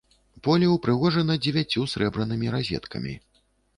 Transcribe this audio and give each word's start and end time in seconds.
Поле 0.45 0.69
ўпрыгожана 0.75 1.37
дзевяццю 1.47 1.85
сярэбранымі 1.93 2.47
разеткамі. 2.57 3.13